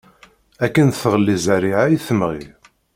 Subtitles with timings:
[0.65, 2.45] Akken tɣelli zzarriɛa i tmeɣɣi.